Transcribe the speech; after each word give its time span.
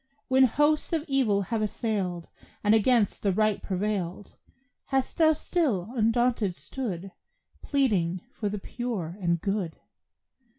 When 0.29 0.45
hosts 0.45 0.93
of 0.93 1.05
evil 1.07 1.43
have 1.53 1.61
assailed, 1.61 2.27
And 2.63 2.73
against 2.73 3.21
the 3.21 3.31
right 3.31 3.61
prevailed, 3.61 4.35
Hast 4.85 5.19
thou 5.19 5.33
still 5.33 5.91
undaunted 5.95 6.55
stood 6.55 7.11
Pleading 7.61 8.21
for 8.33 8.49
the 8.49 8.57
pure 8.57 9.15
and 9.21 9.39
good? 9.39 9.77